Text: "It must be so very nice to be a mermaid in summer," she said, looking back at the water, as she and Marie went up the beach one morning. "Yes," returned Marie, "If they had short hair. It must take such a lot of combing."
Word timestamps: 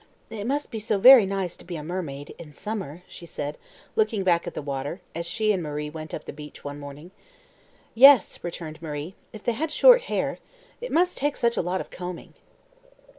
"It 0.31 0.47
must 0.47 0.71
be 0.71 0.79
so 0.79 0.97
very 0.97 1.27
nice 1.27 1.55
to 1.55 1.63
be 1.63 1.75
a 1.75 1.83
mermaid 1.83 2.33
in 2.39 2.53
summer," 2.53 3.03
she 3.07 3.27
said, 3.27 3.59
looking 3.95 4.23
back 4.23 4.47
at 4.47 4.55
the 4.55 4.61
water, 4.63 4.99
as 5.13 5.27
she 5.27 5.51
and 5.51 5.61
Marie 5.61 5.91
went 5.91 6.11
up 6.11 6.25
the 6.25 6.33
beach 6.33 6.63
one 6.63 6.79
morning. 6.79 7.11
"Yes," 7.93 8.43
returned 8.43 8.81
Marie, 8.81 9.13
"If 9.31 9.43
they 9.43 9.51
had 9.53 9.69
short 9.69 10.01
hair. 10.09 10.39
It 10.81 10.91
must 10.91 11.17
take 11.19 11.37
such 11.37 11.55
a 11.55 11.61
lot 11.61 11.81
of 11.81 11.91
combing." 11.91 12.33